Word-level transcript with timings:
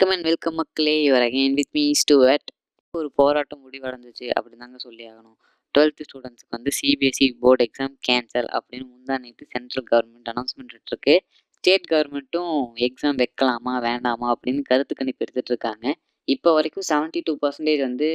வணக்கம் 0.00 0.18
and 0.18 0.28
welcome 0.28 0.54
மக்களே. 0.54 0.92
You're 1.06 1.24
again 1.24 1.56
with 1.56 1.70
me 1.70 1.82
Stuart 1.92 2.50
ஒரு 2.94 3.08
போராட்டம் 3.14 3.60
முடிவடைஞ்சிச்சு 3.64 4.26
அப்படின்னு 4.36 4.62
தாங்க 4.62 4.78
சொல்லி 4.78 5.02
ஆகணும். 5.08 5.34
டுவெல்த்து 5.74 6.04
ஸ்டூடெண்ட்ஸுக்கு 6.06 6.54
வந்து 6.56 6.70
சிபிஎஸ்சி 6.76 7.26
போர்டு 7.40 7.64
எக்ஸாம் 7.66 7.96
கேன்சல் 8.08 8.48
அப்படின்னு 8.58 8.86
முந்தா 8.92 9.16
நேற்று 9.24 9.46
சென்ட்ரல் 9.54 9.86
கவர்மெண்ட் 9.90 10.30
அனௌன்ஸ்மெண்ட் 10.32 10.72
இருக்கு 10.90 11.16
ஸ்டேட் 11.56 11.88
கவர்மெண்ட்டும் 11.90 12.54
எக்ஸாம் 12.86 13.20
வைக்கலாமா 13.22 13.74
வேண்டாமா 13.88 14.28
அப்படின்னு 14.34 14.62
கருத்து 14.62 14.94
கணிப்பு 14.94 15.24
எடுத்துட்டு 15.26 15.52
இருக்காங்க. 15.54 15.94
இப்போ 16.28 16.50
வரைக்கும் 16.52 16.88
செவன்ட்டி 16.88 17.22
டூ 17.24 17.34
பர்சன்டேஜ் 17.44 17.82
வந்து 17.88 18.08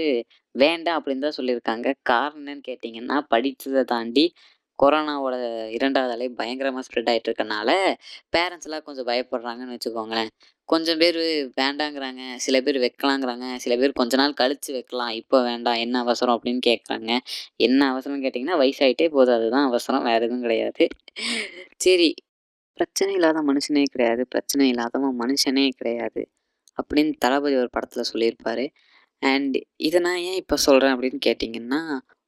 வேண்டாம் 0.55 0.97
அப்படின்னு 0.99 1.25
தான் 1.27 1.37
சொல்லியிருக்காங்க. 1.39 1.93
காரணம் 2.11 2.41
என்னன்னு 2.41 2.67
கேட்டிங்கன்னா 2.71 3.19
படித்ததை 3.35 3.83
தாண்டி 3.93 4.25
கொரோனாவோட 4.83 5.35
இரண்டாவது 5.77 6.13
அலை 6.15 6.27
பயங்கரமாக 6.39 6.83
ஸ்ப்ரெட் 6.87 7.09
ஆகிட்டு 7.11 7.29
இருக்கனால 7.31 7.69
பேரண்ட்ஸ்லாம் 8.35 8.85
கொஞ்சம் 8.87 9.07
பயப்படுறாங்கன்னு 9.11 9.75
வச்சுக்கோங்களேன். 9.75 10.31
கொஞ்சம் 10.69 10.99
பேர் 11.01 11.19
வேண்டாங்கிறாங்க 11.61 12.21
சில 12.45 12.61
பேர் 12.65 12.77
வைக்கலாங்கிறாங்க 12.85 13.47
சில 13.63 13.73
பேர் 13.81 13.97
கொஞ்ச 13.99 14.13
நாள் 14.21 14.37
கழித்து 14.41 14.69
வைக்கலாம் 14.73 15.13
இப்போ 15.21 15.37
வேண்டாம் 15.49 15.79
என்ன 15.85 15.99
அவசரம் 16.05 16.35
அப்படின்னு 16.37 16.61
கேட்குறாங்க 16.69 17.11
என்ன 17.67 17.81
அவசரம்னு 17.93 18.25
கேட்டிங்கன்னா 18.25 18.57
வயசாயிட்டே 18.63 19.07
போதும் 19.09 19.37
அதுதான் 19.37 19.67
அவசரம் 19.71 20.07
வேறு 20.09 20.25
எதுவும் 20.25 20.45
கிடையாது. 20.47 20.85
சரி 21.85 22.09
பிரச்சனை 22.79 23.11
இல்லாத 23.17 23.41
மனுஷனே 23.49 23.83
கிடையாது 23.91 24.23
பிரச்சனை 24.27 24.65
இல்லாதவன் 24.69 25.19
மனுஷனே 25.23 25.65
கிடையாது 25.79 26.23
அப்படின்னு 26.77 27.13
தளபதி 27.17 27.55
ஒரு 27.55 27.69
படத்தில் 27.69 28.09
சொல்லியிருப்பார். 28.11 28.65
அண்ட் 29.21 29.57
இதை 29.87 29.99
நான் 30.07 30.21
ஏன் 30.29 30.39
இப்போ 30.41 30.55
சொல்கிறேன் 30.65 30.93
அப்படின்னு 30.95 31.19
கேட்டிங்கன்னா 31.27 31.81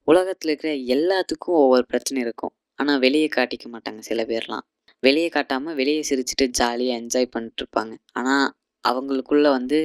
உலகத்தில் 0.07 0.49
இருக்கிற 0.51 0.71
எல்லாத்துக்கும் 0.95 1.59
ஒவ்வொரு 1.63 1.85
பிரச்சனை 1.91 2.19
இருக்கும். 2.25 2.53
ஆனால் 2.79 2.99
வெளியே 3.05 3.27
காட்டிக்க 3.37 3.65
மாட்டாங்க 3.73 4.01
சில 4.09 4.21
பேர்லாம். 4.31 4.65
வெளியே 5.03 5.29
காட்டாமல் 5.29 5.77
வெளியே 5.81 6.01
சிரிச்சுட்டு 6.09 6.45
ஜாலியாக 6.59 6.99
என்ஜாய் 7.01 7.33
பண்ணிட்டுருப்பாங்க 7.35 7.93
ஆனால் 8.19 8.47
அவங்களுக்குள்ள 8.83 9.47
வந்து 9.57 9.79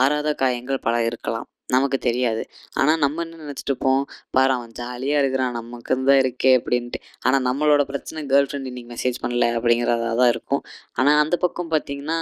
ஆறாத 0.00 0.28
காயங்கள் 0.42 0.84
பல 0.86 0.96
இருக்கலாம். 1.10 1.46
நமக்கு 1.74 1.98
தெரியாது. 1.98 2.42
ஆனால் 2.80 2.98
நம்ம 2.98 3.22
என்ன 3.24 3.38
நினச்சிட்டு 3.42 3.72
இருப்போம்? 3.72 4.02
பாரு 4.30 4.52
அவன் 4.56 4.72
ஜாலியாக 4.80 5.20
இருக்கிறான். 5.22 5.54
நமக்கு 5.58 5.94
தான் 6.10 6.20
இருக்கே 6.24 6.52
அப்படின்ட்டு. 6.58 6.98
ஆனால் 7.20 7.44
நம்மளோட 7.48 7.82
பிரச்சனை 7.90 8.22
கேர்ள் 8.32 8.48
ஃப்ரெண்ட் 8.48 8.68
இன்னைக்கு 8.70 8.90
மெசேஜ் 8.94 9.18
பண்ணல 9.24 9.48
அப்படிங்கிறதா 9.58 10.10
தான் 10.22 10.32
இருக்கும். 10.34 10.62
ஆனால் 10.92 11.20
அந்த 11.24 11.36
பக்கம் 11.44 11.70
பார்த்திங்கன்னா 11.74 12.18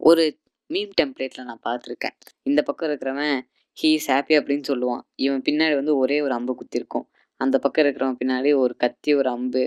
ஒரு 0.00 0.24
மீம் 0.70 0.92
டெம்ப்ளேட்டில் 1.00 1.48
நான் 1.50 1.64
பார்த்துருக்கேன். 1.68 2.16
இந்த 2.42 2.60
பக்கம் 2.62 2.88
இருக்கிறவன் 2.90 3.36
ஹீ 3.78 3.90
இஸ் 3.96 4.08
ஹாப்பி 4.12 4.34
அப்படின்னு 4.38 4.64
சொல்லுவான். 4.70 5.02
இவன் 5.24 5.42
பின்னாடி 5.48 5.74
வந்து 5.80 5.92
ஒரே 6.02 6.16
ஒரு 6.26 6.32
அம்பு 6.36 6.52
குத்திருக்கும். 6.60 7.06
அந்த 7.40 7.56
பக்கம் 7.64 7.84
இருக்கிறவன் 7.84 8.18
பின்னாடி 8.20 8.50
ஒரு 8.62 8.74
கத்தி 8.82 9.10
ஒரு 9.20 9.28
அம்பு. 9.36 9.62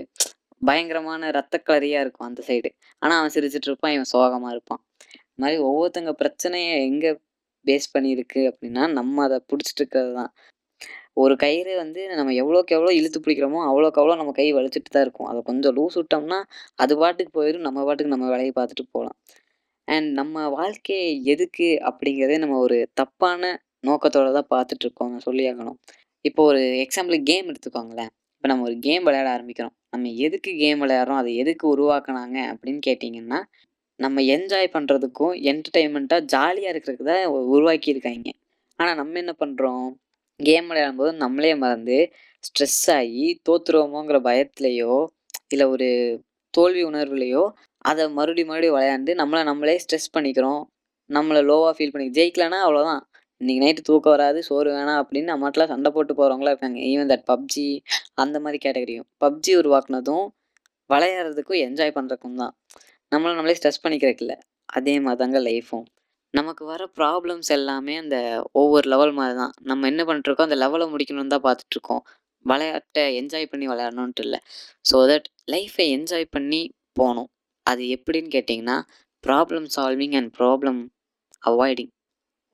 பயங்கரமான 0.62 1.30
ரத்த 1.36 1.56
கலரியாக 1.68 2.04
இருக்கும் 2.04 2.26
அந்த 2.28 2.40
சைடு 2.48 2.70
ஆனால் 3.02 3.18
அவன் 3.20 3.34
சிரிச்சிட்டு 3.36 3.68
இருப்பான் 3.70 3.94
இவன் 3.96 4.10
சோகமாக 4.14 4.52
இருப்பான். 4.56 4.80
இந்த 5.28 5.40
மாதிரி 5.44 5.58
ஒவ்வொருத்தங்க 5.68 6.12
பிரச்சனையை 6.22 6.74
எங்கே 6.88 7.10
பேஸ் 7.66 7.88
பண்ணியிருக்கு 7.94 8.40
அப்படின்னா 8.50 8.84
நம்ம 8.98 9.22
அதை 9.26 9.38
பிடிச்சிட்டு 9.50 9.80
இருக்கிறது 9.82 10.12
தான். 10.20 10.30
ஒரு 11.22 11.34
கயிறு 11.44 11.72
வந்து 11.82 12.00
நம்ம 12.18 12.34
எவ்வளோக்கு 12.42 12.76
எவ்வளோ 12.76 12.92
இழுத்து 12.98 13.18
பிடிக்கிறோமோ 13.24 13.60
அவ்வளோக்கு 13.70 14.00
அவ்வளோ 14.02 14.14
நம்ம 14.20 14.32
கை 14.38 14.46
வலிச்சிட்டு 14.58 14.90
தான் 14.94 15.04
இருக்கும். 15.06 15.28
அதை 15.30 15.40
கொஞ்சம் 15.50 15.74
லூஸ் 15.78 15.98
விட்டோம்னா 16.00 16.38
அது 16.84 16.92
பாட்டுக்கு 17.02 17.32
போயிடும் 17.40 17.66
நம்ம 17.68 17.84
பாட்டுக்கு 17.88 18.14
நம்ம 18.14 18.28
வேலையை 18.34 18.52
பார்த்துட்டு 18.60 18.86
போகலாம். 18.96 19.18
அண்ட் 19.88 20.08
நம்ம 20.20 20.44
வாழ்க்கையை 20.58 21.10
எதுக்கு 21.34 21.68
அப்படிங்கிறதே 21.90 22.38
நம்ம 22.44 22.58
ஒரு 22.66 22.78
தப்பான 23.00 23.52
நோக்கத்தோடு 23.84 24.30
தான் 24.38 24.50
பார்த்துட்டு 24.54 24.84
இருக்கோம் 24.86 25.14
சொல்லி 25.26 25.44
ஆகணும் 25.50 25.78
இப்போ 26.24 26.40
ஒரு 26.50 26.60
எக்ஸாம்பிள் 26.84 27.16
கேம் 27.30 27.48
எடுத்துக்கோங்களேன். 27.50 28.10
இப்போ 28.34 28.48
நம்ம 28.50 28.64
ஒரு 28.68 28.76
கேம் 28.86 29.04
விளையாட 29.06 29.28
ஆரம்பிக்கிறோம். 29.36 29.74
நம்ம 29.90 30.10
எதுக்கு 30.26 30.50
கேம் 30.62 30.80
விளையாடுறோம்? 30.82 31.20
அதை 31.22 31.30
எதுக்கு 31.42 31.64
உருவாக்குனாங்க? 31.74 32.38
அப்படின்னு 32.52 32.80
கேட்டிங்கன்னா 32.88 33.38
நம்ம 34.00 34.22
என்ஜாய் 34.34 34.68
பண்ணுறதுக்கும் 34.76 35.34
என்டர்டெயின்மெண்ட்டாக 35.50 36.22
ஜாலியாக 36.34 36.72
இருக்கிறதுக்கு 36.74 37.08
தான் 37.10 37.24
உருவாக்கியிருக்காங்க. 37.54 38.30
ஆனால் 38.78 38.98
நம்ம 39.00 39.18
என்ன 39.22 39.32
பண்ணுறோம் 39.42 39.86
கேம் 40.40 40.68
விளையாடும்போது 40.70 41.12
நம்மளே 41.24 41.52
மறந்து 41.64 41.98
ஸ்ட்ரெஸ் 42.44 42.82
ஆகி 42.98 43.26
தோத்துருவோமோங்கிற 43.48 44.18
பயத்துலையோ 44.28 44.94
இல்லை 45.52 45.66
ஒரு 45.74 45.88
தோல்வி 46.54 46.82
உணர்வுலையோ 46.90 47.42
அதை 47.90 48.02
மறுபடியும் 48.18 48.50
மறுபடியும் 48.50 48.76
விளையாண்டு 48.76 49.12
நம்மளை 49.20 49.42
நம்மளே 49.50 49.76
ஸ்ட்ரெஸ் 49.84 50.12
பண்ணிக்கிறோம். 50.16 50.62
நம்மளை 51.10 51.40
லோவாக 51.50 51.72
ஃபீல் 51.76 51.94
பண்ணி 51.94 52.08
ஜெயிக்கலன்னா 52.18 52.58
அவ்வளோதான் 52.66 53.02
இன்றைக்கி 53.42 53.60
நைட்டு 53.62 53.82
தூக்கம் 53.86 54.12
வராது 54.14 54.40
சோறு 54.48 54.68
வேணாம் 54.74 54.98
அப்படின்னு 55.02 55.30
அம்மாட்டில் 55.34 55.68
சண்டை 55.70 55.90
போட்டு 55.94 56.12
போகிறவங்களாம் 56.18 56.52
இருக்காங்க. 56.54 56.78
ஈவன் 56.90 57.08
தட் 57.12 57.24
பப்ஜி 57.30 57.64
அந்த 58.22 58.36
மாதிரி 58.42 58.58
கேட்டகரியும் 58.64 59.06
பப்ஜி 59.24 59.52
உருவாக்குனதும் 59.60 60.26
விளையாடுறதுக்கும் 60.90 61.58
என்ஜாய் 61.66 61.92
பண்ணுறக்கும் 61.96 62.36
தான். 62.42 62.52
நம்மளை 63.12 63.32
நம்மளே 63.38 63.54
ஸ்ட்ரெஸ் 63.58 63.80
பண்ணிக்கிறதுக்கு 63.84 64.24
இல்லை. 64.26 64.36
அதே 64.78 64.94
மாதிரி 65.04 65.20
தாங்க 65.22 65.38
லைஃப்பும் 65.48 65.86
நமக்கு 66.34 66.62
வர 66.72 66.82
ப்ராப்ளம்ஸ் 66.98 67.50
எல்லாமே 67.56 67.94
அந்த 68.02 68.18
ஒவ்வொரு 68.60 68.86
லெவல் 68.92 69.14
மாதிரி 69.18 69.34
தான். 69.40 69.52
நம்ம 69.70 69.88
என்ன 69.92 70.04
பண்ணிட்டுருக்கோம்? 70.10 70.48
அந்த 70.50 70.58
லெவலை 70.64 70.86
முடிக்கணும்னு 70.92 71.34
தான் 71.34 71.44
பார்த்துட்ருக்கோம் 71.48 72.02
விளையாட்டை 72.46 73.04
என்ஜாய் 73.20 73.50
பண்ணி 73.54 73.66
விளையாடணுன்ட்டு 73.72 74.24
இல்லை. 74.26 74.40
ஸோ 74.90 74.98
தட் 75.12 75.26
லைஃப்பை 75.54 75.86
என்ஜாய் 75.96 76.26
பண்ணி 76.36 76.62
போகணும். 77.00 77.30
அது 77.66 77.82
எப்படின்னு 77.96 78.30
கேட்டிங்கன்னா 78.36 78.78
problem 79.24 79.66
solving 79.76 80.16
and 80.20 80.32
problem 80.38 80.80
avoiding 81.50 81.92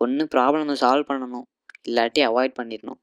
ஒன்று 0.05 0.25
ப்ராப்ளமை 0.35 0.75
சால்வ் 0.85 1.11
பண்ணணும். 1.11 1.47
இல்லாட்டி 1.89 2.21
அவாய்ட் 2.31 2.59
பண்ணிடணும் 2.61 3.01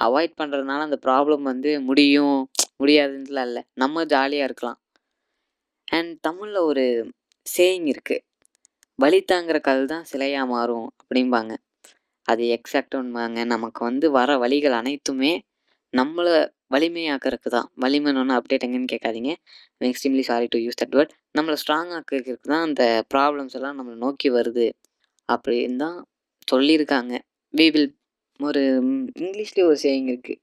அவாய்ட் 0.00 0.38
பண்ணுறதுனால 0.40 0.84
அந்த 0.88 0.98
ப்ராப்ளம் 1.06 1.44
வந்து 1.50 1.70
முடியும் 1.88 2.38
முடியாதுன்னுலாம் 2.80 3.48
இல்லை. 3.48 3.62
நம்ம 3.82 4.04
ஜாலியாக 4.14 4.48
இருக்கலாம். 4.48 4.78
அண்ட் 5.96 6.12
தமிழில் 6.26 6.60
ஒரு 6.70 6.84
சேயிங் 7.46 7.88
இருக்குது 7.94 8.24
வலி 8.98 9.18
தாங்குற 9.32 9.58
கல் 9.68 9.84
தான் 9.92 10.04
சிலையாக 10.10 10.46
மாறும் 10.54 10.88
அப்படிம்பாங்க. 11.00 11.52
அது 12.28 12.42
எக்ஸாக்ட் 12.56 12.96
உண்மைங்க. 12.98 13.40
நமக்கு 13.54 13.80
வந்து 13.88 14.06
வர 14.18 14.36
வழிகள் 14.44 14.76
அனைத்துமே 14.80 15.32
நம்மளை 15.94 16.34
வலிமையாக்கிறதுக்கு 16.74 17.50
தான். 17.56 17.68
வலிமைன்னு 17.84 18.36
அப்டேட் 18.38 18.64
எங்கன்னு 18.66 18.92
கேட்காதீங்க. 18.94 19.32
Extremely 19.90 20.24
sorry 20.30 20.46
to 20.54 20.58
use 20.64 20.80
that 20.82 20.96
word 20.98 21.12
நம்மளை 21.38 21.56
ஸ்ட்ராங் 21.62 21.92
ஆக்கிறதுக்கு 21.98 22.50
தான் 22.52 22.64
அந்த 22.68 22.84
ப்ராப்ளம்ஸ் 23.14 23.56
எல்லாம் 23.58 23.76
நம்மளை 23.78 23.96
நோக்கி 24.06 24.30
வருது. 24.38 24.66
அப்படின்னு 25.28 25.78
தான் 25.84 25.98
சொல்லியிருக்காங்க 26.48 27.12
வி 27.54 27.66
வில் 27.74 27.90
ஒரு 28.40 28.62
இங்கிலீஷ்லேயே 29.22 29.66
ஒரு 29.70 29.78
சேயிங் 29.84 30.08
இருக்குது 30.12 30.40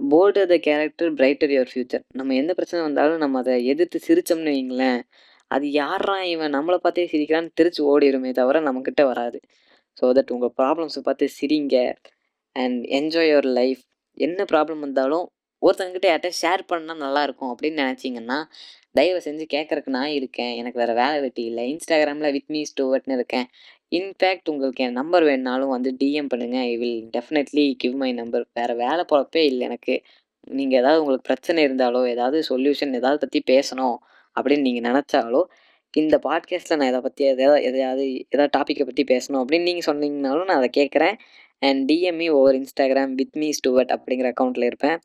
bolder 0.00 0.40
the 0.50 0.56
character 0.66 1.10
brighter 1.18 1.52
your 1.54 1.70
future 1.72 2.04
நம்ம 2.18 2.34
எந்த 2.34 2.52
பிரச்சனை 2.54 2.80
வந்தாலும் 2.82 3.22
நம்ம 3.24 3.38
அதை 3.38 3.54
எதிர்த்து 3.72 3.98
சிரித்தோம்னு 4.06 4.52
வைங்களேன் 4.52 5.00
அது 5.50 5.66
யாரா 5.74 6.16
இவன்? 6.32 6.54
நம்மளை 6.56 6.78
பார்த்தே 6.78 7.04
சிரிக்கிறான்னு 7.12 7.50
திருச்சி 7.54 7.80
ஓடிடுமே 7.84 8.30
தவிர 8.32 8.60
நம்மக்கிட்ட 8.66 9.02
வராது. 9.10 9.38
ஸோ 9.98 10.04
தட் 10.18 10.32
உங்கள் 10.36 10.54
ப்ராப்ளம்ஸை 10.60 11.02
பார்த்து 11.02 11.26
சிரிங்க 11.38 11.76
அண்ட் 12.56 12.80
என்ஜாய் 12.98 13.30
யுவர் 13.32 13.48
லைஃப் 13.58 13.82
என்ன 14.18 14.40
ப்ராப்ளம் 14.52 14.82
வந்தாலும் 14.86 15.26
ஒருத்தங்கிட்ட 15.66 16.06
யார்கிட்ட 16.10 16.30
ஷேர் 16.42 16.62
பண்ணால் 16.72 17.02
நல்லாயிருக்கும் 17.04 17.52
அப்படின்னு 17.52 17.80
நினச்சிங்கன்னா 17.84 18.38
தயவு 18.98 19.20
செஞ்சு 19.24 19.44
கேட்குறக்கு 19.54 19.90
நான் 19.96 20.14
இருக்கேன். 20.18 20.52
எனக்கு 20.60 20.78
வேறு 20.82 20.94
வேலை 20.94 21.20
வெட்டி 21.20 21.42
இல்லை. 21.50 21.64
இன்ஸ்டாகிராமில் 21.72 22.34
வித் 22.36 22.50
மீ 22.54 22.62
ஸ்டூவர்ட்னு 22.70 23.16
இருக்கேன். 23.18 23.46
இன்ஃபேக்ட் 23.90 24.50
உங்களுக்கு 24.52 24.84
என் 24.84 24.98
நம்பர் 25.00 25.24
வேணுனாலும் 25.24 25.72
வந்து 25.76 25.90
டிஎம் 26.02 26.28
பண்ணுங்கள் 26.32 26.64
I 26.70 26.76
will 26.76 27.08
definitely 27.16 27.64
give 27.82 27.96
my 28.02 28.10
number 28.12 28.44
வேறு 28.54 28.74
வேலை 28.76 29.02
போகிறப்பே 29.12 29.42
இல்லை 29.50 29.64
எனக்கு. 29.66 29.94
நீங்கள் 30.58 30.78
ஏதாவது 30.80 31.00
உங்களுக்கு 31.00 31.28
பிரச்சனை 31.30 31.60
இருந்தாலோ 31.66 32.00
ஏதாவது 32.08 32.38
சொல்யூஷன் 32.50 32.94
ஏதாவது 33.00 33.18
பற்றி 33.24 33.40
பேசணும் 33.50 33.96
அப்படின்னு 34.36 34.66
நீங்கள் 34.68 34.86
நினச்சாலோ 34.90 35.42
இந்த 35.94 36.16
பாட்காஸ்ட்டில் 36.26 36.78
நான் 36.80 36.90
இதை 36.92 37.00
பற்றி 37.00 37.22
எதாவது 37.24 37.62
எதையாவது 37.68 38.04
ஏதாவது 38.34 38.52
டாப்பிக்கை 38.58 38.84
பற்றி 38.90 39.04
பேசணும் 39.10 39.40
அப்படின்னு 39.42 39.68
நீங்கள் 39.70 39.88
சொன்னீங்கனாலும் 39.90 40.48
நான் 40.50 40.60
அதை 40.62 40.70
கேட்குறேன் 40.78 41.16
and 41.68 41.82
DM me 41.90 42.28
over 42.38 42.56
Instagram 42.60 43.12
with 43.18 43.36
me 43.36 43.50
Stuart 43.50 43.92
அப்படிங்கிற 43.96 44.28
அக்கௌண்ட்டில் 44.32 44.68
இருப்பேன். 44.70 44.98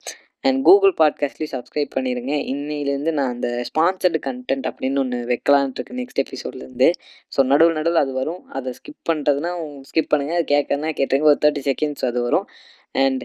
அண்ட் 0.48 0.64
கூகுள் 0.64 0.94
பாட்காஸ்ட்லேயும் 0.98 1.54
சப்ஸ்கிரைப் 1.56 1.94
பண்ணிடுங்க 1.96 2.34
இன்னையிலேருந்து 2.54 3.12
நான் 3.20 3.34
அந்த 3.34 3.50
ஸ்பான்சர்டு 3.70 4.20
கண்டென்ட் 4.28 4.68
அப்படின்னு 4.72 5.00
ஒன்று 5.00 5.20
வைக்கலான்ட்டு 5.32 5.80
இருக்கு 5.80 5.98
நெக்ஸ்ட் 6.02 6.22
எபிசோட்லேருந்து 6.24 6.90
ஸோ 7.34 7.44
நடுவில் 7.52 7.78
நடுவில் 7.80 8.02
அது 8.04 8.14
வரும். 8.14 8.44
அதை 8.58 8.74
ஸ்கிப் 8.80 9.02
பண்ணுறதுனா 9.10 9.52
ஸ்கிப் 9.90 10.12
பண்ணுங்கள் 10.14 10.38
அது 10.40 10.48
கேட்கறதுனா 10.56 10.92
கேட்டுருங்க. 11.00 11.28
ஒரு 11.32 11.38
தேர்ட்டி 11.46 11.64
செகண்ட்ஸ் 11.70 12.06
அது 12.12 12.22
வரும். 12.28 12.48
And 12.96 13.24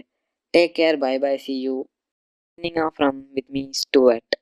take 0.57 0.73
care 0.79 0.97
bye 1.05 1.15
bye 1.19 1.37
see 1.37 1.55
you 1.61 1.75
from 2.97 3.19
with 3.33 3.49
me 3.49 3.63
Stuart 3.81 4.33